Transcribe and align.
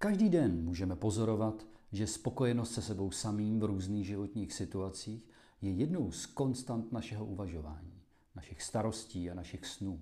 Každý 0.00 0.28
den 0.28 0.64
můžeme 0.64 0.96
pozorovat, 0.96 1.66
že 1.92 2.06
spokojenost 2.06 2.72
se 2.72 2.82
sebou 2.82 3.10
samým 3.10 3.60
v 3.60 3.64
různých 3.64 4.06
životních 4.06 4.52
situacích 4.52 5.30
je 5.60 5.70
jednou 5.70 6.10
z 6.10 6.26
konstant 6.26 6.92
našeho 6.92 7.26
uvažování, 7.26 8.02
našich 8.34 8.62
starostí 8.62 9.30
a 9.30 9.34
našich 9.34 9.66
snů. 9.66 10.00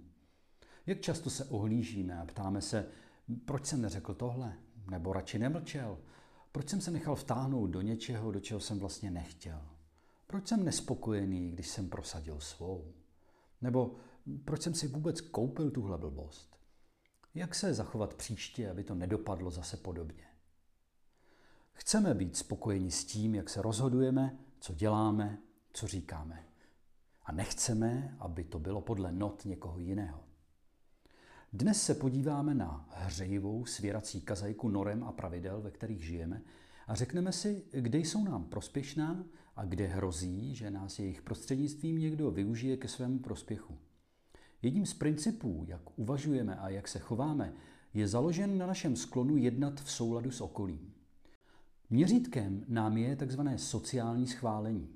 Jak 0.87 1.01
často 1.01 1.31
se 1.31 1.45
ohlížíme 1.45 2.19
a 2.19 2.25
ptáme 2.25 2.63
se, 2.63 2.89
proč 3.45 3.67
jsem 3.67 3.83
neřekl 3.83 4.15
tohle, 4.15 4.57
nebo 4.91 5.13
radši 5.13 5.39
nemlčel, 5.39 5.99
proč 6.53 6.69
jsem 6.69 6.81
se 6.81 6.91
nechal 6.91 7.17
vtáhnout 7.17 7.71
do 7.71 7.81
něčeho, 7.81 8.33
do 8.33 8.41
čeho 8.41 8.61
jsem 8.61 8.79
vlastně 8.79 9.11
nechtěl. 9.11 9.63
Proč 10.27 10.49
jsem 10.49 10.65
nespokojený, 10.65 11.51
když 11.51 11.69
jsem 11.69 11.89
prosadil 11.89 12.41
svou? 12.41 12.93
Nebo 13.61 13.95
proč 14.45 14.63
jsem 14.63 14.75
si 14.75 14.89
vůbec 14.89 15.21
koupil 15.21 15.71
tuhle 15.71 15.99
blbost? 15.99 16.56
Jak 17.37 17.55
se 17.55 17.75
zachovat 17.75 18.15
příště, 18.15 18.71
aby 18.71 18.85
to 18.85 18.95
nedopadlo 18.95 19.51
zase 19.51 19.77
podobně? 19.77 20.25
Chceme 21.73 22.15
být 22.15 22.37
spokojeni 22.37 22.91
s 22.91 23.05
tím, 23.05 23.35
jak 23.35 23.51
se 23.51 23.63
rozhodujeme, 23.63 24.39
co 24.61 24.75
děláme, 24.75 25.39
co 25.73 25.87
říkáme. 25.87 26.45
A 27.25 27.33
nechceme, 27.33 28.17
aby 28.19 28.45
to 28.45 28.59
bylo 28.59 28.81
podle 28.81 29.13
not 29.13 29.45
někoho 29.45 29.79
jiného. 29.79 30.25
Dnes 31.53 31.83
se 31.83 31.95
podíváme 31.95 32.55
na 32.55 32.89
hřejivou 32.91 33.67
svěrací 33.67 34.21
kazajku 34.21 34.69
norem 34.69 35.05
a 35.05 35.13
pravidel, 35.13 35.61
ve 35.61 35.71
kterých 35.71 36.05
žijeme, 36.05 36.43
a 36.87 36.95
řekneme 36.95 37.33
si, 37.33 37.65
kde 37.71 37.99
jsou 37.99 38.25
nám 38.25 38.45
prospěšná 38.45 39.25
a 39.57 39.65
kde 39.65 39.87
hrozí, 39.87 40.55
že 40.55 40.71
nás 40.71 40.99
jejich 40.99 41.23
prostřednictvím 41.23 41.99
někdo 41.99 42.31
využije 42.31 42.77
ke 42.77 42.89
svému 42.89 43.19
prospěchu. 43.19 43.79
Jedním 44.63 44.87
z 44.87 44.95
principů, 44.95 45.65
jak 45.69 45.99
uvažujeme 45.99 46.57
a 46.57 46.69
jak 46.69 46.89
se 46.89 46.99
chováme, 46.99 47.53
je 47.95 48.09
založen 48.09 48.59
na 48.59 48.67
našem 48.67 48.97
sklonu 48.97 49.37
jednat 49.37 49.81
v 49.81 49.91
souladu 49.91 50.31
s 50.31 50.41
okolím. 50.41 50.93
Měřítkem 51.91 52.65
nám 52.69 52.97
je 52.97 53.17
tzv. 53.17 53.41
sociální 53.57 54.27
schválení, 54.27 54.89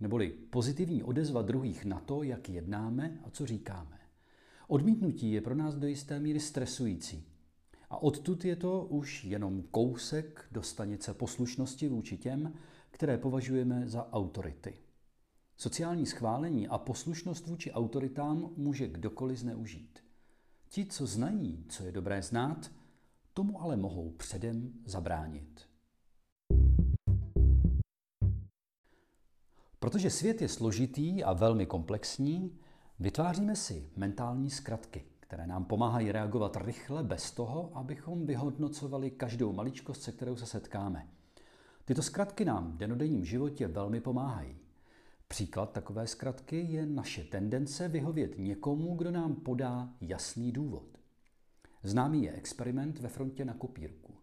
neboli 0.00 0.28
pozitivní 0.30 1.02
odezva 1.02 1.42
druhých 1.42 1.84
na 1.84 2.00
to, 2.00 2.22
jak 2.22 2.48
jednáme 2.48 3.20
a 3.24 3.30
co 3.30 3.46
říkáme. 3.46 3.98
Odmítnutí 4.68 5.32
je 5.32 5.40
pro 5.40 5.54
nás 5.54 5.74
do 5.74 5.86
jisté 5.86 6.20
míry 6.20 6.40
stresující. 6.40 7.24
A 7.90 8.02
odtud 8.02 8.44
je 8.44 8.56
to 8.56 8.84
už 8.84 9.24
jenom 9.24 9.62
kousek 9.62 10.44
do 10.52 10.62
stanice 10.62 11.14
poslušnosti 11.14 11.88
vůči 11.88 12.16
těm, 12.16 12.52
které 12.90 13.18
považujeme 13.18 13.88
za 13.88 14.12
autority. 14.12 14.74
Sociální 15.58 16.06
schválení 16.06 16.68
a 16.68 16.78
poslušnost 16.78 17.46
vůči 17.46 17.72
autoritám 17.72 18.50
může 18.56 18.88
kdokoliv 18.88 19.38
zneužít. 19.38 19.98
Ti, 20.68 20.86
co 20.86 21.06
znají, 21.06 21.64
co 21.68 21.84
je 21.84 21.92
dobré 21.92 22.22
znát, 22.22 22.70
tomu 23.34 23.62
ale 23.62 23.76
mohou 23.76 24.10
předem 24.10 24.72
zabránit. 24.84 25.68
Protože 29.78 30.10
svět 30.10 30.42
je 30.42 30.48
složitý 30.48 31.24
a 31.24 31.32
velmi 31.32 31.66
komplexní, 31.66 32.58
vytváříme 32.98 33.56
si 33.56 33.90
mentální 33.96 34.50
zkratky, 34.50 35.04
které 35.20 35.46
nám 35.46 35.64
pomáhají 35.64 36.12
reagovat 36.12 36.56
rychle 36.56 37.04
bez 37.04 37.30
toho, 37.30 37.70
abychom 37.74 38.26
vyhodnocovali 38.26 39.10
každou 39.10 39.52
maličkost, 39.52 40.02
se 40.02 40.12
kterou 40.12 40.36
se 40.36 40.46
setkáme. 40.46 41.08
Tyto 41.84 42.02
zkratky 42.02 42.44
nám 42.44 42.72
v 42.72 42.76
denodenním 42.76 43.24
životě 43.24 43.68
velmi 43.68 44.00
pomáhají. 44.00 44.65
Příklad 45.28 45.72
takové 45.72 46.06
zkratky 46.06 46.56
je 46.56 46.86
naše 46.86 47.24
tendence 47.24 47.88
vyhovět 47.88 48.38
někomu, 48.38 48.94
kdo 48.94 49.10
nám 49.10 49.34
podá 49.34 49.94
jasný 50.00 50.52
důvod. 50.52 50.98
Známý 51.82 52.22
je 52.22 52.32
experiment 52.32 52.98
ve 52.98 53.08
frontě 53.08 53.44
na 53.44 53.54
kopírku. 53.54 54.14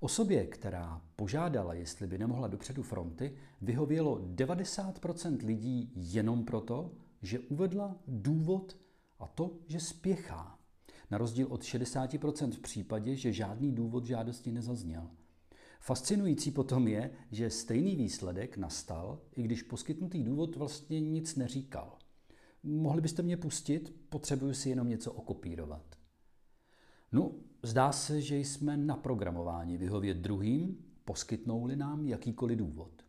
Osobě, 0.00 0.46
která 0.46 1.02
požádala, 1.16 1.74
jestli 1.74 2.06
by 2.06 2.18
nemohla 2.18 2.48
dopředu 2.48 2.82
fronty, 2.82 3.36
vyhovělo 3.62 4.20
90% 4.34 5.46
lidí 5.46 5.92
jenom 5.96 6.44
proto, 6.44 6.92
že 7.22 7.38
uvedla 7.38 7.96
důvod 8.06 8.76
a 9.18 9.26
to, 9.26 9.58
že 9.66 9.80
spěchá. 9.80 10.58
Na 11.10 11.18
rozdíl 11.18 11.46
od 11.50 11.62
60% 11.62 12.52
v 12.52 12.58
případě, 12.58 13.16
že 13.16 13.32
žádný 13.32 13.72
důvod 13.72 14.04
žádosti 14.04 14.52
nezazněl. 14.52 15.10
Fascinující 15.86 16.50
potom 16.50 16.88
je, 16.88 17.10
že 17.30 17.50
stejný 17.50 17.96
výsledek 17.96 18.56
nastal, 18.56 19.20
i 19.36 19.42
když 19.42 19.62
poskytnutý 19.62 20.22
důvod 20.22 20.56
vlastně 20.56 21.00
nic 21.00 21.36
neříkal. 21.36 21.98
Mohli 22.62 23.00
byste 23.00 23.22
mě 23.22 23.36
pustit? 23.36 23.94
Potřebuju 24.08 24.54
si 24.54 24.68
jenom 24.68 24.88
něco 24.88 25.12
okopírovat. 25.12 25.96
No, 27.12 27.32
zdá 27.62 27.92
se, 27.92 28.20
že 28.20 28.38
jsme 28.38 28.76
naprogramováni 28.76 29.76
vyhovět 29.76 30.16
druhým, 30.16 30.84
poskytnou-li 31.04 31.76
nám 31.76 32.06
jakýkoliv 32.06 32.58
důvod. 32.58 33.04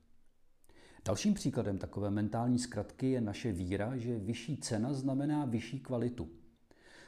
Dalším 1.05 1.33
příkladem 1.33 1.77
takové 1.77 2.11
mentální 2.11 2.59
zkratky 2.59 3.11
je 3.11 3.21
naše 3.21 3.51
víra, 3.51 3.97
že 3.97 4.19
vyšší 4.19 4.57
cena 4.57 4.93
znamená 4.93 5.45
vyšší 5.45 5.79
kvalitu. 5.79 6.29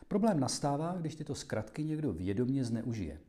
Problém 0.07 0.39
nastává, 0.39 0.97
když 0.99 1.15
tyto 1.15 1.35
zkratky 1.35 1.83
někdo 1.83 2.13
vědomě 2.13 2.63
zneužije. 2.63 3.26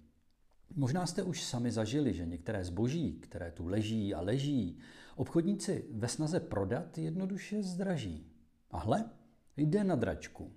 Možná 0.76 1.06
jste 1.06 1.22
už 1.22 1.42
sami 1.42 1.70
zažili, 1.70 2.14
že 2.14 2.26
některé 2.26 2.64
zboží, 2.64 3.12
které 3.20 3.50
tu 3.50 3.66
leží 3.66 4.14
a 4.14 4.20
leží, 4.20 4.78
obchodníci 5.16 5.86
ve 5.90 6.08
snaze 6.08 6.40
prodat 6.40 6.98
jednoduše 6.98 7.62
zdraží. 7.62 8.32
A 8.70 8.78
hle, 8.78 9.10
jde 9.56 9.84
na 9.84 9.96
dračku. 9.96 10.52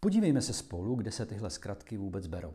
Podívejme 0.00 0.42
se 0.42 0.52
spolu, 0.52 0.94
kde 0.94 1.10
se 1.10 1.26
tyhle 1.26 1.50
zkratky 1.50 1.96
vůbec 1.96 2.26
berou. 2.26 2.54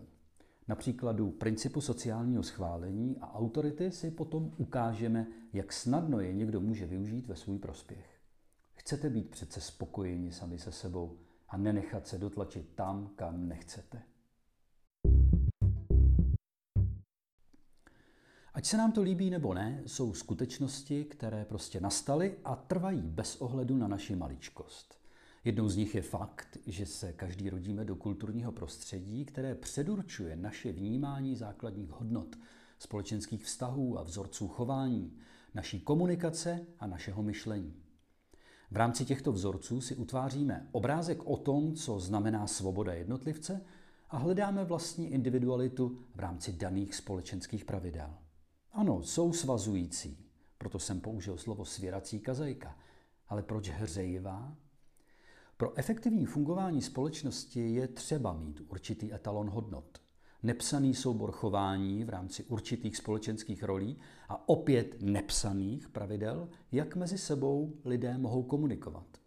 Na 0.68 0.76
příkladu 0.76 1.32
principu 1.32 1.82
sociálního 1.82 2.44
schválení 2.44 3.18
a 3.22 3.34
autority 3.34 3.92
si 3.92 4.12
potom 4.12 4.54
ukážeme, 4.58 5.28
jak 5.54 5.74
snadno 5.74 6.20
je 6.20 6.34
někdo 6.34 6.62
může 6.62 6.86
využít 6.86 7.28
ve 7.28 7.36
svůj 7.36 7.60
prospěch. 7.60 8.20
Chcete 8.74 9.10
být 9.10 9.30
přece 9.30 9.62
spokojeni 9.62 10.32
sami 10.32 10.60
se 10.60 10.72
sebou 10.72 11.18
a 11.50 11.58
nenechat 11.58 12.08
se 12.08 12.18
dotlačit 12.18 12.70
tam, 12.76 13.12
kam 13.16 13.48
nechcete. 13.48 14.02
Ať 18.54 18.66
se 18.66 18.78
nám 18.78 18.92
to 18.92 19.02
líbí 19.02 19.30
nebo 19.30 19.54
ne, 19.54 19.84
jsou 19.86 20.14
skutečnosti, 20.14 21.06
které 21.06 21.46
prostě 21.46 21.80
nastaly 21.80 22.38
a 22.46 22.56
trvají 22.56 23.02
bez 23.02 23.36
ohledu 23.36 23.78
na 23.78 23.88
naši 23.88 24.16
maličkost. 24.16 25.02
Jednou 25.44 25.70
z 25.70 25.76
nich 25.76 25.96
je 25.96 26.02
fakt, 26.02 26.58
že 26.68 26.86
se 26.86 27.14
každý 27.14 27.50
rodíme 27.50 27.86
do 27.86 27.96
kulturního 27.96 28.52
prostředí, 28.52 29.26
které 29.26 29.56
předurčuje 29.56 30.36
naše 30.36 30.72
vnímání 30.72 31.36
základních 31.36 31.92
hodnot, 31.92 32.36
společenských 32.80 33.44
vztahů 33.44 34.00
a 34.00 34.04
vzorců 34.04 34.48
chování, 34.48 35.14
naší 35.54 35.80
komunikace 35.80 36.66
a 36.80 36.88
našeho 36.88 37.24
myšlení. 37.24 37.74
V 38.72 38.76
rámci 38.76 39.06
těchto 39.06 39.32
vzorců 39.32 39.82
si 39.82 39.96
utváříme 39.96 40.68
obrázek 40.72 41.28
o 41.28 41.38
tom, 41.38 41.76
co 41.76 42.00
znamená 42.00 42.48
svoboda 42.48 42.94
jednotlivce 42.94 43.62
a 44.10 44.18
hledáme 44.18 44.66
vlastní 44.66 45.08
individualitu 45.08 46.00
v 46.16 46.20
rámci 46.20 46.54
daných 46.54 46.96
společenských 46.96 47.66
pravidel. 47.66 48.21
Ano, 48.74 49.04
jsou 49.04 49.34
svazující, 49.34 50.18
proto 50.58 50.80
jsem 50.80 51.02
použil 51.02 51.38
slovo 51.38 51.66
svěrací 51.66 52.20
kazajka. 52.20 52.78
Ale 53.28 53.44
proč 53.44 53.70
hřejivá? 53.70 54.56
Pro 55.58 55.78
efektivní 55.78 56.26
fungování 56.26 56.82
společnosti 56.82 57.74
je 57.74 57.88
třeba 57.88 58.34
mít 58.34 58.62
určitý 58.68 59.14
etalon 59.14 59.50
hodnot. 59.50 60.02
Nepsaný 60.44 60.96
soubor 60.96 61.32
chování 61.32 62.04
v 62.04 62.10
rámci 62.10 62.44
určitých 62.44 62.98
společenských 62.98 63.64
rolí 63.64 63.98
a 64.30 64.50
opět 64.50 65.02
nepsaných 65.02 65.90
pravidel, 65.90 66.50
jak 66.72 66.96
mezi 66.96 67.18
sebou 67.18 67.74
lidé 67.86 68.18
mohou 68.18 68.44
komunikovat. 68.44 69.21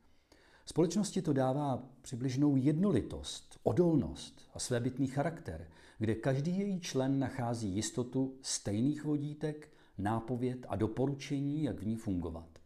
Společnosti 0.67 1.23
to 1.23 1.33
dává 1.33 1.89
přibližnou 2.03 2.57
jednolitost, 2.57 3.59
odolnost 3.63 4.51
a 4.55 4.59
svébytný 4.59 5.07
charakter, 5.07 5.69
kde 5.99 6.15
každý 6.15 6.59
její 6.59 6.81
člen 6.81 7.19
nachází 7.19 7.69
jistotu 7.69 8.39
stejných 8.43 9.05
vodítek, 9.05 9.73
nápověd 9.99 10.67
a 10.69 10.77
doporučení, 10.77 11.63
jak 11.63 11.81
v 11.81 11.87
ní 11.87 11.97
fungovat. 11.97 12.59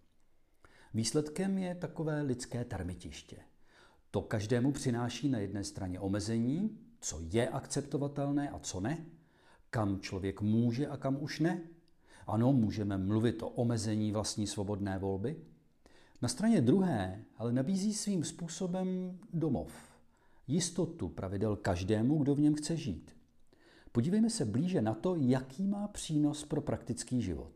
Výsledkem 0.95 1.59
je 1.59 1.75
takové 1.75 2.23
lidské 2.23 2.65
termitiště. 2.65 3.37
To 4.11 4.23
každému 4.23 4.73
přináší 4.73 5.29
na 5.29 5.39
jedné 5.39 5.65
straně 5.65 6.01
omezení, 6.01 6.79
co 7.01 7.21
je 7.23 7.49
akceptovatelné 7.49 8.51
a 8.51 8.59
co 8.59 8.81
ne, 8.81 9.07
kam 9.71 10.01
člověk 10.01 10.41
může 10.41 10.87
a 10.87 10.97
kam 10.97 11.23
už 11.23 11.41
ne. 11.41 11.63
Ano, 12.27 12.53
můžeme 12.53 12.99
mluvit 12.99 13.43
o 13.43 13.49
omezení 13.49 14.13
vlastní 14.13 14.47
svobodné 14.47 14.99
volby. 14.99 15.37
Na 16.23 16.29
straně 16.29 16.61
druhé 16.61 17.25
ale 17.37 17.53
nabízí 17.53 17.95
svým 17.95 18.25
způsobem 18.25 19.19
domov, 19.33 19.73
jistotu 20.47 21.09
pravidel 21.09 21.57
každému, 21.57 22.19
kdo 22.19 22.35
v 22.35 22.41
něm 22.41 22.55
chce 22.55 22.77
žít. 22.77 23.17
Podívejme 23.93 24.31
se 24.31 24.45
blíže 24.45 24.83
na 24.83 24.95
to, 24.95 25.15
jaký 25.15 25.67
má 25.67 25.89
přínos 25.89 26.45
pro 26.45 26.61
praktický 26.61 27.23
život. 27.23 27.53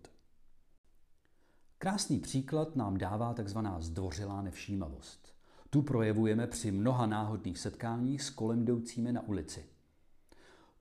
Krásný 1.78 2.18
příklad 2.18 2.76
nám 2.76 2.98
dává 2.98 3.34
tzv. 3.34 3.58
zdvořilá 3.78 4.42
nevšímavost. 4.42 5.34
Tu 5.70 5.82
projevujeme 5.82 6.46
při 6.46 6.70
mnoha 6.70 7.06
náhodných 7.06 7.58
setkáních 7.58 8.22
s 8.22 8.30
kolem 8.30 8.62
jdoucími 8.62 9.12
na 9.12 9.20
ulici. 9.20 9.64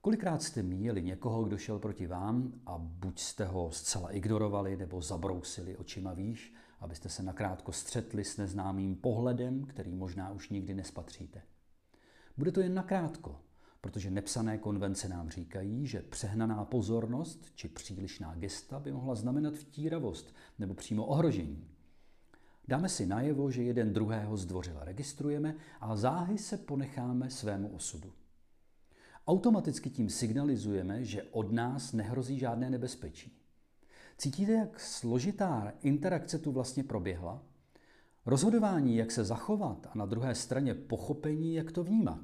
Kolikrát 0.00 0.42
jste 0.42 0.62
míjeli 0.62 1.02
někoho, 1.02 1.44
kdo 1.44 1.58
šel 1.58 1.78
proti 1.78 2.06
vám 2.06 2.52
a 2.66 2.78
buď 2.78 3.18
jste 3.20 3.44
ho 3.44 3.70
zcela 3.70 4.10
ignorovali 4.10 4.76
nebo 4.76 5.00
zabrousili 5.00 5.76
očima 5.76 6.12
výš, 6.12 6.54
abyste 6.82 7.08
se 7.08 7.22
nakrátko 7.22 7.72
střetli 7.72 8.24
s 8.24 8.36
neznámým 8.36 8.96
pohledem, 8.96 9.64
který 9.64 9.94
možná 9.94 10.30
už 10.30 10.48
nikdy 10.48 10.74
nespatříte. 10.74 11.42
Bude 12.36 12.52
to 12.52 12.60
jen 12.60 12.74
nakrátko, 12.74 13.40
protože 13.80 14.10
nepsané 14.10 14.58
konvence 14.58 15.08
nám 15.08 15.30
říkají, 15.30 15.86
že 15.86 16.02
přehnaná 16.02 16.64
pozornost 16.64 17.52
či 17.54 17.68
přílišná 17.68 18.34
gesta 18.34 18.80
by 18.80 18.92
mohla 18.92 19.14
znamenat 19.14 19.54
vtíravost 19.54 20.34
nebo 20.58 20.74
přímo 20.74 21.06
ohrožení. 21.06 21.68
Dáme 22.68 22.88
si 22.88 23.06
najevo, 23.06 23.50
že 23.50 23.62
jeden 23.62 23.92
druhého 23.92 24.36
zdvořila 24.36 24.84
registrujeme 24.84 25.54
a 25.80 25.96
záhy 25.96 26.38
se 26.38 26.56
ponecháme 26.56 27.30
svému 27.30 27.68
osudu. 27.68 28.12
Automaticky 29.26 29.90
tím 29.90 30.10
signalizujeme, 30.10 31.04
že 31.04 31.22
od 31.22 31.52
nás 31.52 31.92
nehrozí 31.92 32.38
žádné 32.38 32.70
nebezpečí. 32.70 33.41
Cítíte, 34.22 34.52
jak 34.52 34.80
složitá 34.80 35.72
interakce 35.80 36.38
tu 36.38 36.52
vlastně 36.52 36.84
proběhla? 36.84 37.42
Rozhodování, 38.26 38.96
jak 38.96 39.10
se 39.10 39.24
zachovat 39.24 39.86
a 39.86 39.98
na 39.98 40.06
druhé 40.06 40.34
straně 40.34 40.74
pochopení, 40.74 41.54
jak 41.54 41.72
to 41.72 41.84
vnímat. 41.84 42.20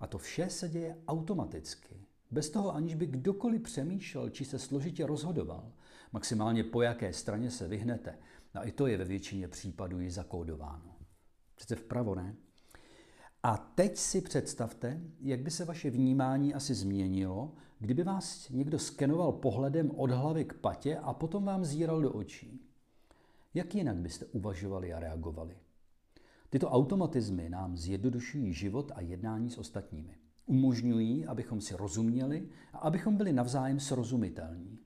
A 0.00 0.06
to 0.06 0.18
vše 0.18 0.50
se 0.50 0.68
děje 0.68 0.96
automaticky. 1.08 1.96
Bez 2.30 2.50
toho, 2.50 2.74
aniž 2.74 2.94
by 2.94 3.06
kdokoliv 3.06 3.62
přemýšlel, 3.62 4.30
či 4.30 4.44
se 4.44 4.58
složitě 4.58 5.06
rozhodoval. 5.06 5.72
Maximálně 6.12 6.64
po 6.64 6.82
jaké 6.82 7.12
straně 7.12 7.50
se 7.50 7.68
vyhnete. 7.68 8.18
A 8.54 8.62
i 8.62 8.72
to 8.72 8.86
je 8.86 8.96
ve 8.96 9.04
většině 9.04 9.48
případů 9.48 10.00
i 10.00 10.10
zakódováno. 10.10 10.96
Přece 11.54 11.76
vpravo, 11.76 12.14
ne? 12.14 12.36
A 13.48 13.56
teď 13.56 13.96
si 13.96 14.20
představte, 14.20 15.00
jak 15.20 15.40
by 15.40 15.50
se 15.50 15.64
vaše 15.64 15.90
vnímání 15.90 16.54
asi 16.54 16.74
změnilo, 16.74 17.52
kdyby 17.78 18.02
vás 18.02 18.48
někdo 18.48 18.78
skenoval 18.78 19.32
pohledem 19.32 19.90
od 19.90 20.10
hlavy 20.10 20.44
k 20.44 20.54
patě 20.54 20.96
a 20.96 21.12
potom 21.12 21.44
vám 21.44 21.64
zíral 21.64 22.02
do 22.02 22.12
očí. 22.12 22.60
Jak 23.54 23.74
jinak 23.74 23.96
byste 23.96 24.26
uvažovali 24.26 24.92
a 24.92 25.00
reagovali? 25.00 25.56
Tyto 26.50 26.70
automatizmy 26.70 27.50
nám 27.50 27.76
zjednodušují 27.76 28.52
život 28.52 28.92
a 28.94 29.00
jednání 29.00 29.50
s 29.50 29.58
ostatními. 29.58 30.14
Umožňují, 30.46 31.26
abychom 31.26 31.60
si 31.60 31.76
rozuměli 31.76 32.48
a 32.72 32.78
abychom 32.78 33.16
byli 33.16 33.32
navzájem 33.32 33.80
srozumitelní. 33.80 34.78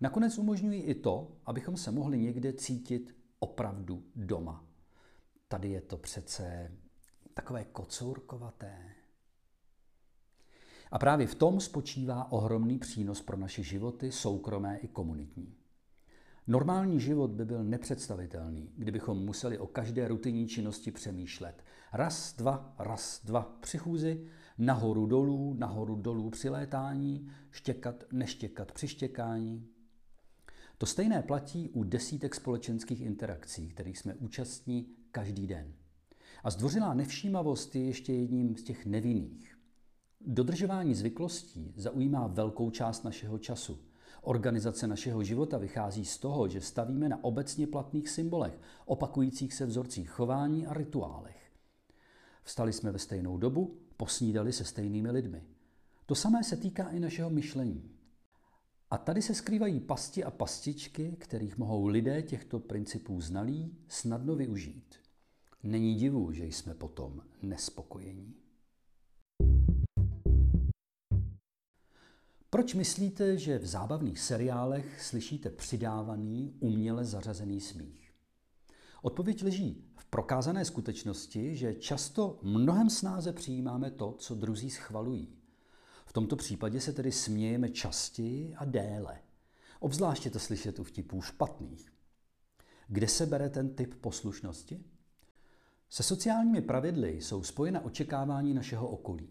Nakonec 0.00 0.38
umožňují 0.38 0.80
i 0.80 0.94
to, 0.94 1.36
abychom 1.46 1.76
se 1.76 1.90
mohli 1.90 2.18
někde 2.18 2.52
cítit 2.52 3.16
opravdu 3.38 4.02
doma. 4.16 4.64
Tady 5.48 5.70
je 5.70 5.80
to 5.80 5.96
přece 5.96 6.70
takové 7.34 7.64
kocourkovaté. 7.64 8.78
A 10.90 10.98
právě 10.98 11.26
v 11.26 11.34
tom 11.34 11.60
spočívá 11.60 12.32
ohromný 12.32 12.78
přínos 12.78 13.22
pro 13.22 13.36
naše 13.36 13.62
životy, 13.62 14.12
soukromé 14.12 14.78
i 14.78 14.88
komunitní. 14.88 15.54
Normální 16.46 17.00
život 17.00 17.30
by 17.30 17.44
byl 17.44 17.64
nepředstavitelný, 17.64 18.72
kdybychom 18.76 19.24
museli 19.24 19.58
o 19.58 19.66
každé 19.66 20.08
rutinní 20.08 20.48
činnosti 20.48 20.90
přemýšlet. 20.90 21.64
Raz, 21.92 22.36
dva, 22.36 22.74
raz, 22.78 23.20
dva 23.24 23.56
při 23.60 23.78
chůzi, 23.78 24.26
nahoru 24.58 25.06
dolů, 25.06 25.54
nahoru 25.54 25.96
dolů 25.96 26.30
při 26.30 26.48
létání, 26.48 27.30
štěkat, 27.50 28.04
neštěkat 28.12 28.72
při 28.72 28.88
štěkání. 28.88 29.68
To 30.78 30.86
stejné 30.86 31.22
platí 31.22 31.68
u 31.68 31.84
desítek 31.84 32.34
společenských 32.34 33.00
interakcí, 33.00 33.68
kterých 33.68 33.98
jsme 33.98 34.14
účastní 34.14 34.86
každý 35.10 35.46
den. 35.46 35.72
A 36.42 36.50
zdvořilá 36.50 36.94
nevšímavost 36.94 37.76
je 37.76 37.84
ještě 37.84 38.12
jedním 38.12 38.56
z 38.56 38.62
těch 38.62 38.86
nevinných. 38.86 39.58
Dodržování 40.20 40.94
zvyklostí 40.94 41.74
zaujímá 41.76 42.26
velkou 42.26 42.70
část 42.70 43.04
našeho 43.04 43.38
času. 43.38 43.78
Organizace 44.22 44.86
našeho 44.86 45.22
života 45.22 45.58
vychází 45.58 46.04
z 46.04 46.18
toho, 46.18 46.48
že 46.48 46.60
stavíme 46.60 47.08
na 47.08 47.24
obecně 47.24 47.66
platných 47.66 48.08
symbolech, 48.08 48.60
opakujících 48.86 49.54
se 49.54 49.66
vzorcích 49.66 50.10
chování 50.10 50.66
a 50.66 50.74
rituálech. 50.74 51.52
Vstali 52.42 52.72
jsme 52.72 52.92
ve 52.92 52.98
stejnou 52.98 53.38
dobu, 53.38 53.78
posnídali 53.96 54.52
se 54.52 54.64
stejnými 54.64 55.10
lidmi. 55.10 55.42
To 56.06 56.14
samé 56.14 56.44
se 56.44 56.56
týká 56.56 56.88
i 56.88 57.00
našeho 57.00 57.30
myšlení. 57.30 57.90
A 58.90 58.98
tady 58.98 59.22
se 59.22 59.34
skrývají 59.34 59.80
pasti 59.80 60.24
a 60.24 60.30
pastičky, 60.30 61.16
kterých 61.18 61.58
mohou 61.58 61.86
lidé 61.86 62.22
těchto 62.22 62.58
principů 62.58 63.20
znalí 63.20 63.76
snadno 63.88 64.34
využít. 64.34 65.01
Není 65.62 65.94
divu, 65.94 66.32
že 66.32 66.46
jsme 66.46 66.74
potom 66.74 67.22
nespokojení. 67.42 68.34
Proč 72.50 72.74
myslíte, 72.74 73.38
že 73.38 73.58
v 73.58 73.66
zábavných 73.66 74.20
seriálech 74.20 75.02
slyšíte 75.02 75.50
přidávaný, 75.50 76.54
uměle 76.60 77.04
zařazený 77.04 77.60
smích? 77.60 78.12
Odpověď 79.02 79.42
leží 79.42 79.84
v 79.96 80.04
prokázané 80.04 80.64
skutečnosti, 80.64 81.56
že 81.56 81.74
často 81.74 82.38
mnohem 82.42 82.90
snáze 82.90 83.32
přijímáme 83.32 83.90
to, 83.90 84.12
co 84.12 84.34
druzí 84.34 84.70
schvalují. 84.70 85.36
V 86.06 86.12
tomto 86.12 86.36
případě 86.36 86.80
se 86.80 86.92
tedy 86.92 87.12
smějeme 87.12 87.68
častěji 87.68 88.54
a 88.54 88.64
déle. 88.64 89.18
Obzvláště 89.80 90.30
to 90.30 90.38
slyšet 90.38 90.78
u 90.78 90.84
vtipů 90.84 91.22
špatných. 91.22 91.92
Kde 92.88 93.08
se 93.08 93.26
bere 93.26 93.50
ten 93.50 93.74
typ 93.74 93.94
poslušnosti? 93.94 94.84
Se 95.94 96.02
sociálními 96.02 96.60
pravidly 96.60 97.20
jsou 97.20 97.42
spojena 97.42 97.84
očekávání 97.84 98.54
našeho 98.54 98.88
okolí. 98.88 99.28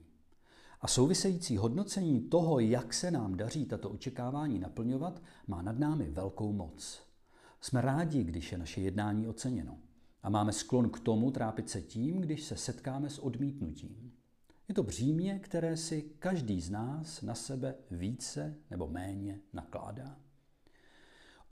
A 0.81 0.87
související 0.87 1.57
hodnocení 1.57 2.21
toho, 2.21 2.59
jak 2.59 2.93
se 2.93 3.11
nám 3.11 3.37
daří 3.37 3.65
tato 3.65 3.89
očekávání 3.89 4.59
naplňovat, 4.59 5.21
má 5.47 5.61
nad 5.61 5.79
námi 5.79 6.09
velkou 6.09 6.53
moc. 6.53 7.01
Jsme 7.61 7.81
rádi, 7.81 8.23
když 8.23 8.51
je 8.51 8.57
naše 8.57 8.81
jednání 8.81 9.27
oceněno. 9.27 9.77
A 10.23 10.29
máme 10.29 10.53
sklon 10.53 10.89
k 10.89 10.99
tomu 10.99 11.31
trápit 11.31 11.69
se 11.69 11.81
tím, 11.81 12.21
když 12.21 12.43
se 12.43 12.55
setkáme 12.57 13.09
s 13.09 13.19
odmítnutím. 13.19 14.11
Je 14.67 14.75
to 14.75 14.83
břímě, 14.83 15.39
které 15.39 15.77
si 15.77 16.01
každý 16.19 16.61
z 16.61 16.69
nás 16.69 17.21
na 17.21 17.35
sebe 17.35 17.75
více 17.91 18.55
nebo 18.69 18.87
méně 18.87 19.39
nakládá. 19.53 20.17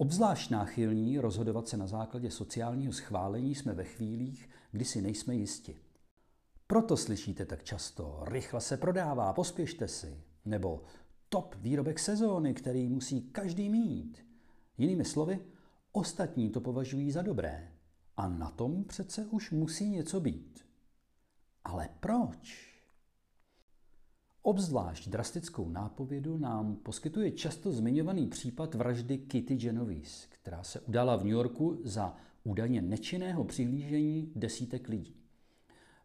Obzvlášť 0.02 0.52
náchylní 0.52 1.20
rozhodovat 1.20 1.68
se 1.68 1.78
na 1.78 1.88
základě 1.88 2.32
sociálního 2.32 2.94
schválení 2.94 3.56
jsme 3.56 3.74
ve 3.74 3.84
chvílích, 3.84 4.50
kdy 4.72 4.86
si 4.86 5.02
nejsme 5.02 5.36
jisti. 5.36 5.78
Proto 6.68 6.98
slyšíte 6.98 7.46
tak 7.46 7.64
často, 7.64 8.24
rychle 8.28 8.62
se 8.62 8.78
prodává, 8.78 9.34
pospěšte 9.34 9.88
si, 9.88 10.24
nebo 10.46 10.84
top 11.30 11.56
výrobek 11.56 12.00
sezóny, 12.00 12.54
který 12.54 12.90
musí 12.90 13.22
každý 13.22 13.70
mít. 13.70 14.26
Jinými 14.78 15.06
slovy, 15.06 15.40
ostatní 15.92 16.50
to 16.50 16.62
považují 16.62 17.12
za 17.12 17.22
dobré. 17.22 17.72
A 18.18 18.30
na 18.30 18.50
tom 18.52 18.84
přece 18.84 19.26
už 19.26 19.52
musí 19.52 19.90
něco 19.90 20.20
být. 20.20 20.66
Ale 21.64 21.90
proč? 22.00 22.70
Obzvlášť 24.50 25.10
drastickou 25.10 25.70
nápovědu 25.70 26.38
nám 26.38 26.76
poskytuje 26.76 27.32
často 27.32 27.72
zmiňovaný 27.72 28.28
případ 28.28 28.76
vraždy 28.76 29.18
Kitty 29.18 29.56
Genovese, 29.56 30.28
která 30.30 30.64
se 30.64 30.80
udala 30.80 31.16
v 31.16 31.24
New 31.24 31.32
Yorku 31.34 31.82
za 31.84 32.16
údajně 32.44 32.82
nečinného 32.82 33.44
přihlížení 33.44 34.32
desítek 34.36 34.88
lidí. 34.88 35.16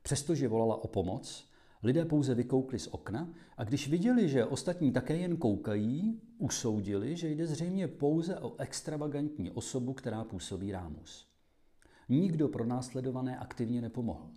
Přestože 0.03 0.49
volala 0.49 0.85
o 0.85 0.89
pomoc, 0.89 1.51
lidé 1.83 2.05
pouze 2.05 2.35
vykoukli 2.35 2.79
z 2.79 2.87
okna 2.87 3.29
a 3.57 3.65
když 3.65 3.89
viděli, 3.89 4.29
že 4.29 4.45
ostatní 4.45 4.93
také 4.93 5.17
jen 5.17 5.37
koukají, 5.37 6.21
usoudili, 6.39 7.17
že 7.17 7.29
jde 7.29 7.47
zřejmě 7.47 7.89
pouze 7.89 8.39
o 8.39 8.57
extravagantní 8.59 9.51
osobu, 9.51 9.93
která 9.93 10.25
působí 10.25 10.73
rámus. 10.73 11.29
Nikdo 12.09 12.49
pro 12.49 12.67
následované 12.67 13.39
aktivně 13.39 13.81
nepomohl. 13.81 14.31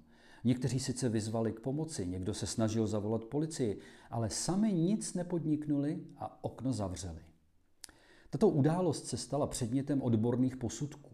Někteří 0.47 0.79
sice 0.79 1.09
vyzvali 1.09 1.53
k 1.53 1.59
pomoci, 1.59 2.07
někdo 2.07 2.33
se 2.33 2.47
snažil 2.47 2.87
zavolat 2.87 3.25
policii, 3.25 3.79
ale 4.11 4.29
sami 4.29 4.73
nic 4.73 5.13
nepodniknuli 5.13 5.99
a 6.17 6.43
okno 6.43 6.73
zavřeli. 6.73 7.21
Tato 8.29 8.49
událost 8.49 9.05
se 9.05 9.17
stala 9.17 9.47
předmětem 9.47 10.01
odborných 10.01 10.57
posudků. 10.57 11.11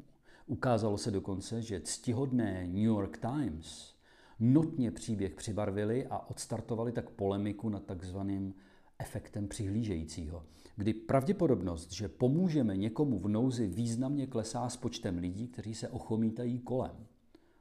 Ukázalo 0.47 0.97
se 0.97 1.11
dokonce, 1.11 1.61
že 1.61 1.81
ctihodné 1.81 2.67
New 2.67 2.83
York 2.83 3.17
Times 3.17 3.95
notně 4.39 4.91
příběh 4.91 5.35
přibarvili 5.35 6.07
a 6.07 6.29
odstartovali 6.29 6.91
tak 6.91 7.09
polemiku 7.09 7.69
nad 7.69 7.83
takzvaným 7.85 8.53
efektem 8.99 9.47
přihlížejícího, 9.47 10.43
kdy 10.75 10.93
pravděpodobnost, 10.93 11.91
že 11.91 12.07
pomůžeme 12.07 12.77
někomu 12.77 13.19
v 13.19 13.27
nouzi 13.27 13.67
významně 13.67 14.27
klesá 14.27 14.69
s 14.69 14.77
počtem 14.77 15.17
lidí, 15.17 15.47
kteří 15.47 15.75
se 15.75 15.89
ochomítají 15.89 16.59
kolem. 16.59 17.07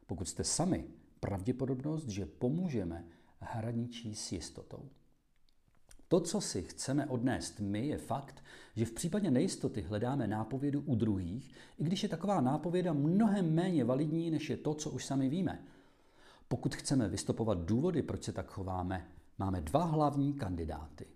Pokud 0.07 0.29
jste 0.29 0.45
sami 0.45 0.85
pravděpodobnost, 1.23 2.09
že 2.09 2.27
pomůžeme, 2.27 3.05
hraničí 3.39 4.15
s 4.15 4.33
jistotou. 4.33 4.89
To, 6.09 6.21
co 6.21 6.41
si 6.41 6.63
chceme 6.63 7.07
odnést 7.07 7.61
my, 7.61 7.87
je 7.87 7.99
fakt, 7.99 8.45
že 8.77 8.85
v 8.85 8.93
případě 8.93 9.31
nejistoty 9.31 9.83
hledáme 9.83 10.27
nápovědu 10.27 10.81
u 10.81 10.95
druhých, 10.95 11.55
i 11.79 11.85
když 11.85 12.03
je 12.03 12.09
taková 12.09 12.41
nápověda 12.41 12.93
mnohem 12.93 13.55
méně 13.55 13.85
validní, 13.85 14.31
než 14.31 14.51
je 14.51 14.57
to, 14.57 14.75
co 14.75 14.91
už 14.91 15.05
sami 15.05 15.29
víme. 15.29 15.65
Pokud 16.49 16.75
chceme 16.75 17.09
vystopovat 17.09 17.59
důvody, 17.59 18.03
proč 18.03 18.25
se 18.25 18.33
tak 18.33 18.51
chováme, 18.51 19.09
máme 19.39 19.61
dva 19.61 19.85
hlavní 19.85 20.35
kandidáty. 20.35 21.07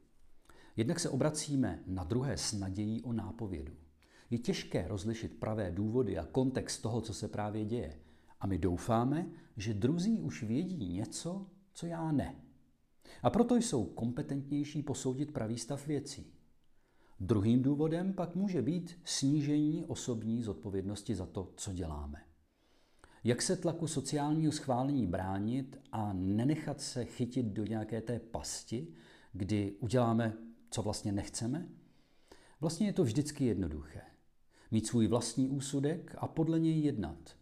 Jednak 0.76 1.00
se 1.00 1.08
obracíme 1.08 1.82
na 1.86 2.04
druhé 2.04 2.36
s 2.36 2.52
nadějí 2.52 3.02
o 3.02 3.12
nápovědu. 3.12 3.72
Je 4.30 4.38
těžké 4.38 4.88
rozlišit 4.88 5.40
pravé 5.40 5.70
důvody 5.70 6.18
a 6.18 6.24
kontext 6.24 6.82
toho, 6.82 7.00
co 7.00 7.14
se 7.14 7.28
právě 7.28 7.64
děje. 7.64 8.05
A 8.40 8.46
my 8.46 8.58
doufáme, 8.58 9.30
že 9.56 9.74
druzí 9.74 10.20
už 10.20 10.42
vědí 10.42 10.92
něco, 10.92 11.46
co 11.72 11.86
já 11.86 12.12
ne. 12.12 12.34
A 13.22 13.30
proto 13.30 13.56
jsou 13.56 13.84
kompetentnější 13.84 14.82
posoudit 14.82 15.32
pravý 15.32 15.58
stav 15.58 15.86
věcí. 15.86 16.32
Druhým 17.20 17.62
důvodem 17.62 18.12
pak 18.12 18.34
může 18.34 18.62
být 18.62 18.98
snížení 19.04 19.84
osobní 19.84 20.42
zodpovědnosti 20.42 21.14
za 21.14 21.26
to, 21.26 21.52
co 21.56 21.72
děláme. 21.72 22.22
Jak 23.24 23.42
se 23.42 23.56
tlaku 23.56 23.86
sociálního 23.86 24.52
schválení 24.52 25.06
bránit 25.06 25.80
a 25.92 26.12
nenechat 26.12 26.80
se 26.80 27.04
chytit 27.04 27.46
do 27.46 27.64
nějaké 27.64 28.00
té 28.00 28.18
pasti, 28.18 28.88
kdy 29.32 29.76
uděláme, 29.80 30.36
co 30.70 30.82
vlastně 30.82 31.12
nechceme? 31.12 31.68
Vlastně 32.60 32.86
je 32.86 32.92
to 32.92 33.04
vždycky 33.04 33.44
jednoduché. 33.44 34.00
Mít 34.70 34.86
svůj 34.86 35.06
vlastní 35.06 35.48
úsudek 35.48 36.14
a 36.18 36.26
podle 36.26 36.60
něj 36.60 36.80
jednat. 36.80 37.36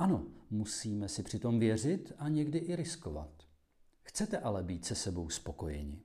Ano, 0.00 0.26
musíme 0.50 1.08
si 1.08 1.22
přitom 1.22 1.58
věřit 1.58 2.12
a 2.18 2.28
někdy 2.28 2.58
i 2.58 2.76
riskovat. 2.76 3.30
Chcete 4.02 4.38
ale 4.38 4.62
být 4.62 4.84
se 4.84 4.94
sebou 4.94 5.28
spokojeni. 5.28 6.02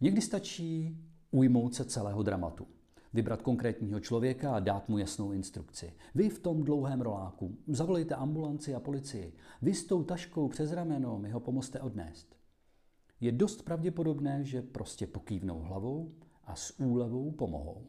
Někdy 0.00 0.20
stačí 0.20 0.98
ujmout 1.30 1.74
se 1.74 1.84
celého 1.84 2.22
dramatu. 2.22 2.66
Vybrat 3.12 3.42
konkrétního 3.42 4.00
člověka 4.00 4.54
a 4.54 4.60
dát 4.60 4.88
mu 4.88 4.98
jasnou 4.98 5.32
instrukci. 5.32 5.92
Vy 6.14 6.28
v 6.28 6.38
tom 6.38 6.64
dlouhém 6.64 7.00
roláku, 7.00 7.58
zavolejte 7.66 8.14
ambulanci 8.14 8.74
a 8.74 8.80
policii. 8.80 9.36
Vy 9.62 9.74
s 9.74 9.84
tou 9.84 10.04
taškou 10.04 10.48
přes 10.48 10.72
rameno 10.72 11.18
mi 11.18 11.30
ho 11.30 11.40
pomozte 11.40 11.80
odnést. 11.80 12.36
Je 13.20 13.32
dost 13.32 13.62
pravděpodobné, 13.62 14.44
že 14.44 14.62
prostě 14.62 15.06
pokývnou 15.06 15.60
hlavou 15.60 16.14
a 16.44 16.56
s 16.56 16.80
úlevou 16.80 17.30
pomohou. 17.30 17.86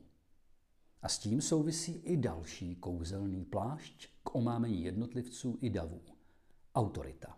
A 1.02 1.10
s 1.10 1.20
tím 1.20 1.42
souvisí 1.42 1.92
i 1.92 2.18
další 2.18 2.76
kouzelný 2.76 3.46
plášť 3.46 4.10
k 4.24 4.36
omámení 4.36 4.84
jednotlivců 4.84 5.58
i 5.62 5.70
davů. 5.70 6.02
Autorita. 6.76 7.38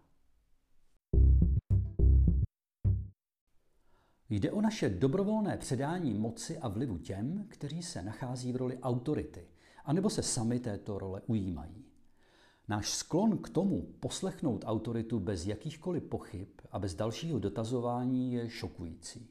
Jde 4.29 4.51
o 4.51 4.62
naše 4.62 4.89
dobrovolné 4.89 5.58
předání 5.58 6.13
moci 6.13 6.58
a 6.58 6.67
vlivu 6.67 6.98
těm, 6.98 7.46
kteří 7.50 7.84
se 7.84 8.01
nachází 8.01 8.51
v 8.51 8.55
roli 8.55 8.79
autority, 8.79 9.48
anebo 9.86 10.10
se 10.10 10.24
sami 10.24 10.60
této 10.60 11.00
role 11.00 11.22
ujímají. 11.27 11.86
Náš 12.67 12.89
sklon 12.89 13.38
k 13.38 13.50
tomu 13.50 13.82
poslechnout 14.00 14.63
autoritu 14.65 15.20
bez 15.20 15.46
jakýchkoliv 15.46 16.03
pochyb 16.03 16.48
a 16.72 16.79
bez 16.79 16.96
dalšího 16.96 17.39
dotazování 17.39 18.34
je 18.34 18.50
šokující. 18.50 19.29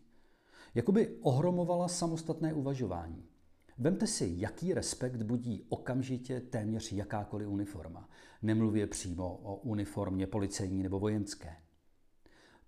Jakoby 0.74 1.18
ohromovala 1.20 1.88
samostatné 1.88 2.54
uvažování. 2.54 3.31
Vemte 3.78 4.06
si, 4.06 4.34
jaký 4.36 4.74
respekt 4.74 5.22
budí 5.22 5.66
okamžitě 5.68 6.40
téměř 6.40 6.92
jakákoliv 6.92 7.48
uniforma. 7.48 8.08
Nemluvě 8.42 8.86
přímo 8.86 9.40
o 9.42 9.56
uniformě 9.56 10.26
policejní 10.26 10.82
nebo 10.82 10.98
vojenské. 10.98 11.56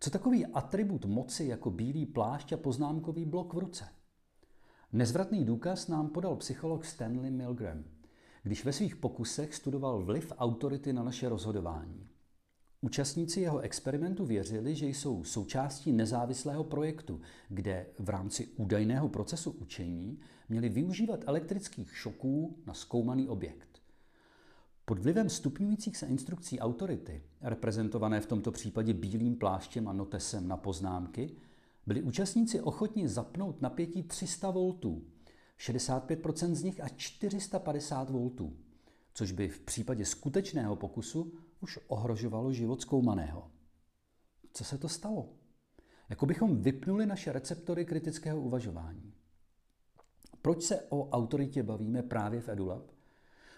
Co 0.01 0.11
takový 0.11 0.47
atribut 0.47 1.05
moci 1.05 1.45
jako 1.45 1.71
bílý 1.71 2.07
plášť 2.07 2.53
a 2.53 2.57
poznámkový 2.57 3.25
blok 3.25 3.55
v 3.55 3.59
ruce? 3.59 3.89
Nezvratný 4.93 5.45
důkaz 5.45 5.89
nám 5.89 6.09
podal 6.09 6.37
psycholog 6.37 6.85
Stanley 6.85 7.31
Milgram, 7.31 7.85
když 8.43 8.65
ve 8.65 8.73
svých 8.73 8.97
pokusech 8.97 9.55
studoval 9.55 10.05
vliv 10.05 10.33
autority 10.37 10.93
na 10.93 11.03
naše 11.03 11.29
rozhodování. 11.29 12.14
Účastníci 12.85 13.41
jeho 13.41 13.61
experimentu 13.61 14.25
věřili, 14.25 14.75
že 14.75 14.87
jsou 14.87 15.25
součástí 15.25 15.93
nezávislého 15.93 16.65
projektu, 16.65 17.21
kde 17.49 17.87
v 17.99 18.09
rámci 18.09 18.47
údajného 18.57 19.09
procesu 19.09 19.51
učení 19.51 20.19
měli 20.49 20.69
využívat 20.69 21.25
elektrických 21.27 21.97
šoků 21.97 22.59
na 22.67 22.75
zkoumaný 22.75 23.29
objekt. 23.29 23.69
Pod 24.85 24.99
vlivem 24.99 25.29
stupňujících 25.29 25.97
se 25.97 26.07
instrukcí 26.07 26.61
autority, 26.61 27.23
reprezentované 27.41 28.21
v 28.21 28.27
tomto 28.27 28.53
případě 28.53 28.95
bílým 28.95 29.37
pláštěm 29.37 29.89
a 29.89 29.93
notesem 29.93 30.49
na 30.49 30.57
poznámky, 30.57 31.31
byli 31.87 32.03
účastníci 32.03 32.61
ochotni 32.61 33.09
zapnout 33.09 33.63
napětí 33.63 34.03
300 34.03 34.51
V, 34.51 34.75
65% 35.59 36.55
z 36.55 36.63
nich 36.63 36.81
a 36.81 36.89
450 36.89 38.11
V, 38.11 38.31
což 39.15 39.33
by 39.33 39.49
v 39.49 39.61
případě 39.61 40.05
skutečného 40.05 40.77
pokusu 40.77 41.33
už 41.61 41.79
ohrožovalo 41.89 42.53
život 42.53 42.83
zkoumaného. 42.83 43.51
Co 44.53 44.65
se 44.65 44.79
to 44.79 44.89
stalo? 44.89 45.29
Jako 46.09 46.27
bychom 46.27 46.63
vypnuli 46.63 47.07
naše 47.07 47.33
receptory 47.33 47.85
kritického 47.85 48.41
uvažování. 48.41 49.15
Proč 50.43 50.63
se 50.63 50.83
o 50.89 51.09
autoritě 51.11 51.63
bavíme 51.63 52.03
právě 52.03 52.41
v 52.41 52.49
EduLab? 52.49 52.91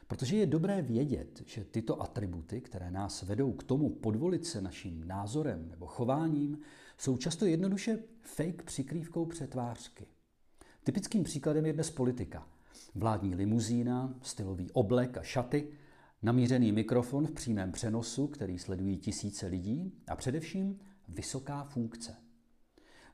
Protože 0.09 0.37
je 0.37 0.47
dobré 0.47 0.83
vědět, 0.83 1.43
že 1.47 1.65
tyto 1.65 2.03
atributy, 2.03 2.61
které 2.61 2.91
nás 2.91 3.23
vedou 3.23 3.53
k 3.53 3.63
tomu 3.63 3.91
podvolit 3.91 4.47
se 4.47 4.61
naším 4.61 5.07
názorem 5.07 5.69
nebo 5.69 5.87
chováním, 5.87 6.59
jsou 6.99 7.17
často 7.17 7.47
jednoduše 7.47 7.99
fake 8.21 8.63
přikrývkou 8.63 9.27
přetvářky. 9.27 10.07
Typickým 10.85 11.25
příkladem 11.25 11.67
je 11.67 11.73
dnes 11.73 11.91
politika. 11.91 12.49
Vládní 12.95 13.35
limuzína, 13.35 14.15
stylový 14.23 14.71
oblek 14.71 15.17
a 15.17 15.23
šaty, 15.23 15.69
namířený 16.23 16.73
mikrofon 16.73 17.27
v 17.27 17.31
přímém 17.31 17.73
přenosu, 17.73 18.27
který 18.27 18.59
sledují 18.59 18.99
tisíce 18.99 19.47
lidí 19.47 19.93
a 20.09 20.17
především 20.17 20.79
vysoká 21.09 21.65
funkce. 21.65 22.17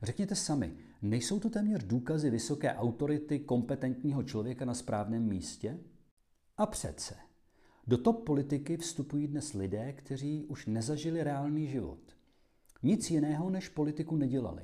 Řekněte 0.02 0.34
sami, 0.34 0.76
nejsou 1.02 1.40
to 1.40 1.50
téměř 1.50 1.84
důkazy 1.84 2.30
vysoké 2.30 2.74
autority 2.74 3.38
kompetentního 3.38 4.22
člověka 4.22 4.64
na 4.64 4.74
správném 4.74 5.28
místě? 5.28 5.78
A 6.56 6.66
přece, 6.66 7.14
do 7.86 7.98
top 7.98 8.24
politiky 8.24 8.76
vstupují 8.76 9.28
dnes 9.28 9.52
lidé, 9.52 9.92
kteří 9.92 10.44
už 10.44 10.66
nezažili 10.66 11.22
reálný 11.22 11.68
život. 11.68 12.00
Nic 12.82 13.10
jiného 13.10 13.50
než 13.50 13.68
politiku 13.68 14.16
nedělali. 14.16 14.62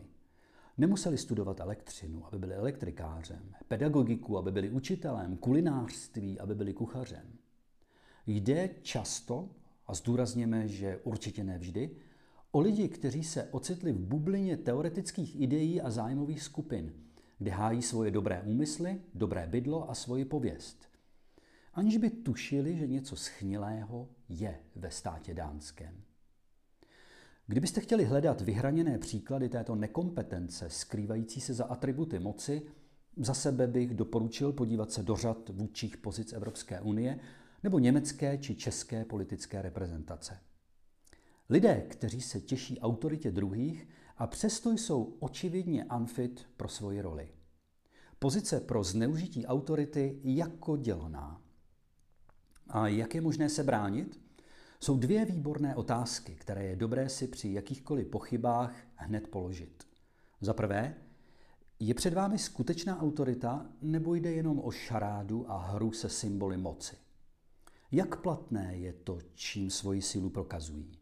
Nemuseli 0.79 1.19
studovat 1.19 1.61
elektřinu, 1.61 2.27
aby 2.27 2.39
byli 2.39 2.55
elektrikářem, 2.55 3.55
pedagogiku, 3.69 4.39
aby 4.39 4.53
byli 4.53 4.71
učitelem, 4.71 5.37
kulinářství, 5.37 6.41
aby 6.41 6.55
byli 6.55 6.73
kuchařem. 6.73 7.33
Jde 8.27 8.71
často, 8.83 9.49
a 9.87 9.95
zdůrazněme, 9.95 10.69
že 10.69 11.01
určitě 11.05 11.45
nevždy, 11.45 11.91
o 12.51 12.61
lidi, 12.61 12.89
kteří 12.89 13.25
se 13.25 13.49
ocitli 13.51 13.93
v 13.93 13.99
bublině 13.99 14.57
teoretických 14.57 15.41
ideí 15.41 15.81
a 15.81 15.91
zájmových 15.91 16.43
skupin, 16.43 16.93
kde 17.39 17.51
hájí 17.51 17.83
svoje 17.83 18.11
dobré 18.11 18.43
úmysly, 18.43 19.01
dobré 19.15 19.47
bydlo 19.47 19.91
a 19.91 19.95
svoji 19.95 20.25
pověst 20.25 20.89
aniž 21.79 21.97
by 21.97 22.11
tušili, 22.11 22.77
že 22.77 22.87
něco 22.87 23.17
schnilého 23.17 24.09
je 24.29 24.61
ve 24.77 24.91
státě 24.91 25.35
dánském. 25.35 26.03
Kdybyste 27.51 27.81
chtěli 27.81 28.05
hledat 28.05 28.41
vyhraněné 28.41 28.99
příklady 28.99 29.49
této 29.49 29.75
nekompetence 29.75 30.71
skrývající 30.71 31.41
se 31.41 31.55
za 31.55 31.65
atributy 31.65 32.19
moci, 32.19 32.63
za 33.17 33.35
sebe 33.35 33.67
bych 33.67 33.95
doporučil 33.95 34.53
podívat 34.53 34.93
se 34.93 35.03
do 35.03 35.17
řad 35.17 35.49
vůdčích 35.49 35.97
pozic 35.97 36.33
Evropské 36.33 36.81
unie 36.81 37.19
nebo 37.63 37.79
německé 37.79 38.39
či 38.39 38.55
české 38.55 39.05
politické 39.05 39.63
reprezentace. 39.63 40.39
Lidé, 41.49 41.87
kteří 41.89 42.21
se 42.21 42.41
těší 42.41 42.81
autoritě 42.81 43.31
druhých 43.31 43.89
a 44.17 44.27
přesto 44.27 44.71
jsou 44.71 45.17
očividně 45.21 45.87
unfit 45.97 46.47
pro 46.57 46.69
svoji 46.69 47.01
roli. 47.01 47.29
Pozice 48.19 48.61
pro 48.61 48.85
zneužití 48.85 49.47
autority 49.47 50.21
jako 50.25 50.77
dělaná. 50.77 51.43
A 52.69 52.89
jak 52.89 53.15
je 53.15 53.21
možné 53.21 53.49
se 53.49 53.65
bránit? 53.65 54.28
Jsou 54.81 54.99
dvě 54.99 55.25
výborné 55.25 55.77
otázky, 55.77 56.35
které 56.35 56.65
je 56.65 56.77
dobré 56.77 57.09
si 57.09 57.29
při 57.29 57.53
jakýchkoliv 57.53 58.09
pochybách 58.09 58.75
hned 58.95 59.29
položit. 59.29 59.87
Za 60.41 60.55
prvé, 60.55 60.95
je 61.81 61.95
před 61.95 62.15
vámi 62.15 62.39
skutečná 62.39 63.01
autorita 63.01 63.67
nebo 63.83 64.15
jde 64.15 64.33
jenom 64.33 64.61
o 64.65 64.71
šarádu 64.71 65.51
a 65.51 65.59
hru 65.59 65.93
se 65.93 66.09
symboly 66.09 66.57
moci? 66.57 66.97
Jak 67.93 68.23
platné 68.23 68.77
je 68.77 68.93
to, 68.93 69.19
čím 69.35 69.71
svoji 69.71 70.03
sílu 70.03 70.31
prokazují? 70.31 70.99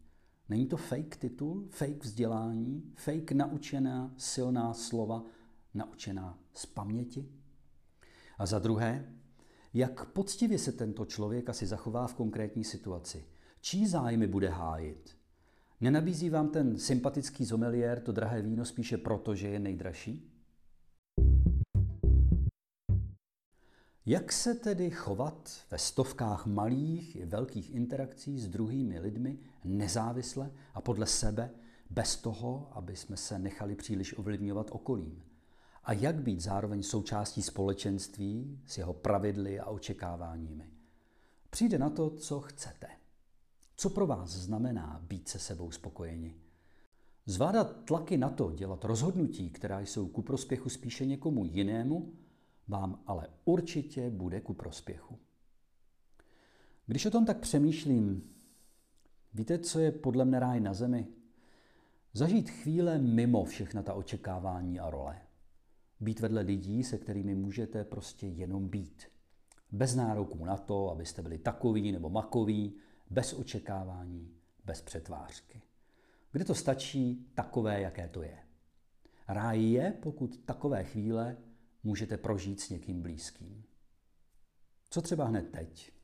Není 0.48 0.66
to 0.66 0.76
fake 0.76 1.16
titul, 1.16 1.66
fake 1.70 2.04
vzdělání, 2.04 2.92
fake 2.94 3.32
naučená 3.32 4.14
silná 4.16 4.74
slova, 4.74 5.24
naučená 5.74 6.38
z 6.54 6.66
paměti? 6.66 7.28
A 8.38 8.46
za 8.46 8.58
druhé, 8.58 9.12
jak 9.74 10.04
poctivě 10.04 10.58
se 10.58 10.72
tento 10.72 11.04
člověk 11.04 11.48
asi 11.48 11.66
zachová 11.66 12.06
v 12.06 12.14
konkrétní 12.14 12.64
situaci. 12.64 13.24
Čí 13.66 13.86
zájmy 13.86 14.26
bude 14.26 14.48
hájit? 14.48 15.16
Nenabízí 15.80 16.30
vám 16.30 16.48
ten 16.48 16.78
sympatický 16.78 17.44
zomeliér 17.44 18.00
to 18.00 18.12
drahé 18.12 18.42
víno 18.42 18.64
spíše 18.64 18.98
proto, 18.98 19.34
že 19.34 19.48
je 19.48 19.58
nejdražší? 19.58 20.32
Jak 24.06 24.32
se 24.32 24.54
tedy 24.54 24.90
chovat 24.90 25.50
ve 25.70 25.78
stovkách 25.78 26.46
malých 26.46 27.16
i 27.16 27.26
velkých 27.26 27.74
interakcí 27.74 28.38
s 28.38 28.48
druhými 28.48 28.98
lidmi 29.00 29.38
nezávisle 29.64 30.50
a 30.74 30.80
podle 30.80 31.06
sebe, 31.06 31.50
bez 31.90 32.16
toho, 32.16 32.68
aby 32.72 32.96
jsme 32.96 33.16
se 33.16 33.38
nechali 33.38 33.74
příliš 33.74 34.18
ovlivňovat 34.18 34.70
okolím? 34.70 35.22
a 35.84 35.92
jak 35.92 36.22
být 36.22 36.40
zároveň 36.40 36.82
součástí 36.82 37.42
společenství 37.42 38.60
s 38.66 38.78
jeho 38.78 38.94
pravidly 38.94 39.60
a 39.60 39.66
očekáváními. 39.66 40.70
Přijde 41.50 41.78
na 41.78 41.90
to, 41.90 42.10
co 42.10 42.40
chcete. 42.40 42.95
Co 43.76 43.90
pro 43.90 44.06
vás 44.06 44.30
znamená 44.30 45.00
být 45.08 45.28
se 45.28 45.38
sebou 45.38 45.70
spokojeni? 45.70 46.34
Zvládat 47.26 47.84
tlaky 47.84 48.16
na 48.16 48.30
to, 48.30 48.52
dělat 48.52 48.84
rozhodnutí, 48.84 49.50
která 49.50 49.80
jsou 49.80 50.08
ku 50.08 50.22
prospěchu 50.22 50.68
spíše 50.68 51.06
někomu 51.06 51.44
jinému, 51.44 52.12
vám 52.68 53.02
ale 53.06 53.28
určitě 53.44 54.10
bude 54.10 54.40
ku 54.40 54.54
prospěchu. 54.54 55.18
Když 56.86 57.06
o 57.06 57.10
tom 57.10 57.26
tak 57.26 57.38
přemýšlím, 57.40 58.30
víte, 59.34 59.58
co 59.58 59.78
je 59.78 59.92
podle 59.92 60.24
mne 60.24 60.40
ráj 60.40 60.60
na 60.60 60.74
zemi? 60.74 61.06
Zažít 62.12 62.50
chvíle 62.50 62.98
mimo 62.98 63.44
všechna 63.44 63.82
ta 63.82 63.94
očekávání 63.94 64.80
a 64.80 64.90
role. 64.90 65.20
Být 66.00 66.20
vedle 66.20 66.40
lidí, 66.40 66.84
se 66.84 66.98
kterými 66.98 67.34
můžete 67.34 67.84
prostě 67.84 68.26
jenom 68.26 68.68
být. 68.68 69.06
Bez 69.72 69.94
nároků 69.94 70.44
na 70.44 70.56
to, 70.56 70.90
abyste 70.90 71.22
byli 71.22 71.38
takový 71.38 71.92
nebo 71.92 72.10
makový, 72.10 72.74
bez 73.10 73.32
očekávání, 73.32 74.36
bez 74.64 74.82
přetvářky. 74.82 75.62
Kde 76.32 76.44
to 76.44 76.54
stačí 76.54 77.30
takové, 77.34 77.80
jaké 77.80 78.08
to 78.08 78.22
je. 78.22 78.38
Ráj 79.28 79.62
je, 79.62 79.92
pokud 80.02 80.36
takové 80.44 80.84
chvíle 80.84 81.36
můžete 81.82 82.16
prožít 82.16 82.60
s 82.60 82.70
někým 82.70 83.02
blízkým. 83.02 83.64
Co 84.90 85.02
třeba 85.02 85.24
hned 85.24 85.50
teď? 85.50 85.95